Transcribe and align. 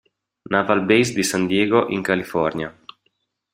Naval 0.51 0.83
Base 0.87 1.13
di 1.13 1.21
San 1.21 1.45
Diego, 1.45 1.85
in 1.89 2.01
California. 2.01 2.75